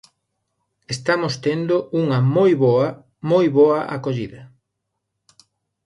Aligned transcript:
Estamos 0.95 1.33
tendo 1.45 1.75
unha 2.01 2.19
moi 2.35 2.51
boa, 2.63 2.87
moi 3.31 3.45
boa 3.57 3.79
acollida. 3.95 4.41